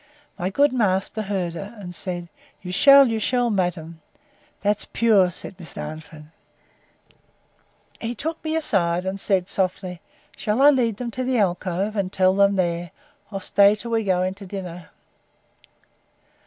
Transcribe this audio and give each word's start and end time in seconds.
My 0.39 0.49
good 0.49 0.73
master 0.73 1.21
heard 1.21 1.53
her, 1.53 1.75
and 1.77 1.93
said, 1.93 2.27
You 2.63 2.71
shall, 2.71 3.07
you 3.07 3.19
shall, 3.19 3.51
madam.—That's 3.51 4.85
pure, 4.85 5.29
said 5.29 5.55
Miss 5.59 5.75
Darnford. 5.75 6.25
He 7.99 8.15
took 8.15 8.43
me 8.43 8.55
aside, 8.55 9.05
and 9.05 9.19
said 9.19 9.47
softly, 9.47 10.01
Shall 10.35 10.59
I 10.59 10.71
lead 10.71 10.97
them 10.97 11.11
to 11.11 11.23
the 11.23 11.37
alcove, 11.37 11.95
and 11.95 12.11
tell 12.11 12.35
them 12.35 12.55
there, 12.55 12.89
or 13.29 13.41
stay 13.43 13.75
till 13.75 13.91
we 13.91 14.03
go 14.03 14.23
in 14.23 14.33
to 14.33 14.47
dinner? 14.47 14.89